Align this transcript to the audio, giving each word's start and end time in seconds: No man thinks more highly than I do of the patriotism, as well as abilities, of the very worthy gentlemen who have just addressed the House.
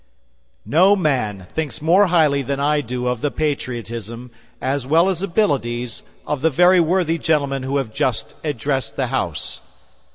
No 0.65 0.95
man 0.95 1.45
thinks 1.53 1.79
more 1.79 2.07
highly 2.07 2.41
than 2.41 2.59
I 2.59 2.81
do 2.81 3.05
of 3.05 3.21
the 3.21 3.29
patriotism, 3.29 4.31
as 4.59 4.87
well 4.87 5.09
as 5.09 5.21
abilities, 5.21 6.01
of 6.25 6.41
the 6.41 6.49
very 6.49 6.79
worthy 6.79 7.19
gentlemen 7.19 7.61
who 7.61 7.77
have 7.77 7.93
just 7.93 8.33
addressed 8.43 8.95
the 8.95 9.09
House. 9.13 9.61